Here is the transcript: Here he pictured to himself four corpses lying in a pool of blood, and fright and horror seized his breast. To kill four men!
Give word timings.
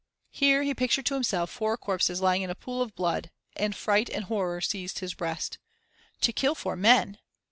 Here 0.31 0.63
he 0.63 0.73
pictured 0.73 1.05
to 1.05 1.13
himself 1.13 1.51
four 1.51 1.77
corpses 1.77 2.21
lying 2.21 2.41
in 2.41 2.49
a 2.49 2.55
pool 2.55 2.81
of 2.81 2.95
blood, 2.95 3.29
and 3.55 3.75
fright 3.75 4.09
and 4.09 4.23
horror 4.23 4.59
seized 4.59 4.97
his 4.97 5.13
breast. 5.13 5.59
To 6.21 6.33
kill 6.33 6.55
four 6.55 6.75
men! 6.75 7.19